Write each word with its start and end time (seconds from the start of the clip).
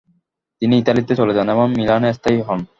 তিনি 0.61 0.73
ইতালিতে 0.77 1.13
চলে 1.15 1.33
যান, 1.33 1.47
এবং 1.49 1.67
মিলানে 1.77 2.09
স্থায়ী 2.13 2.39
হন। 2.47 2.59